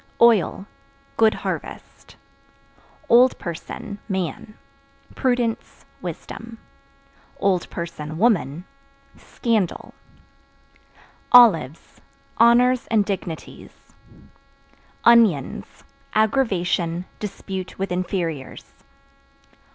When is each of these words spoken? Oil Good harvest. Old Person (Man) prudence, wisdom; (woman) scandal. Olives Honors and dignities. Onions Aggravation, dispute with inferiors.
Oil 0.19 0.65
Good 1.15 1.35
harvest. 1.35 2.15
Old 3.07 3.37
Person 3.37 3.99
(Man) 4.09 4.57
prudence, 5.13 5.85
wisdom; 6.01 6.57
(woman) 7.39 8.65
scandal. 9.15 9.93
Olives 11.31 12.01
Honors 12.39 12.87
and 12.87 13.05
dignities. 13.05 13.93
Onions 15.05 15.67
Aggravation, 16.15 17.05
dispute 17.19 17.77
with 17.77 17.91
inferiors. 17.91 18.73